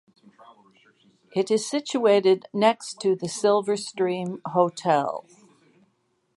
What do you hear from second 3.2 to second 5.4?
Silverstream Hotel.